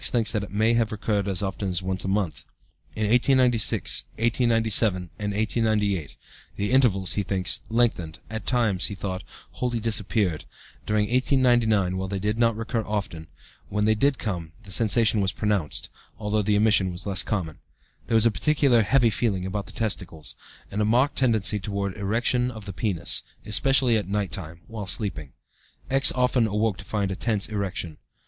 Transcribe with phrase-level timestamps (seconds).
[0.09, 2.43] thinks that it may have recurred as often as once a month.
[2.95, 6.17] In 1896, 1897, and 1898,
[6.55, 10.45] the intervals, he thinks, lengthened at times, he thought, wholly disappeared.
[10.87, 13.27] During 1899, while they did not recur often,
[13.69, 17.59] when they did come the sensation was pronounced, although the emission was less common.
[18.07, 20.33] There was a peculiar 'heavy' feeling about the testicles,
[20.71, 25.33] and a marked tendency towards erection of the penis, especially at night time (while sleeping).
[25.91, 26.11] X.
[26.13, 27.99] often awoke to find a tense erection.